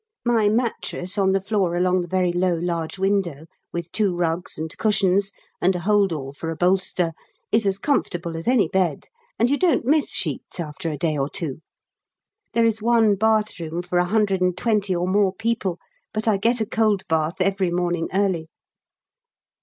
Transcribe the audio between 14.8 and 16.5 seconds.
or more people, but I